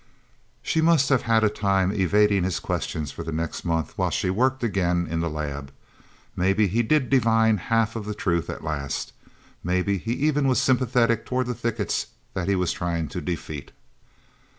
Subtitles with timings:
[0.63, 4.31] She must have had a time evading his questions for the next month, while she
[4.31, 5.71] worked, again, in the lab.
[6.35, 9.13] Maybe he did divine half of the truth, at last.
[9.63, 13.69] Maybe he even was sympathetic toward the thickets that he was trying to defeat.